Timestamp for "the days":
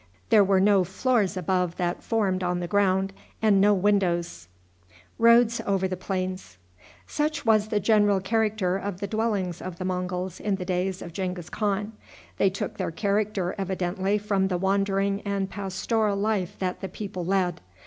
10.55-11.03